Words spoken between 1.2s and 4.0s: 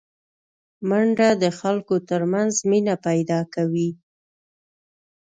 د خلکو ترمنځ مینه پیداکوي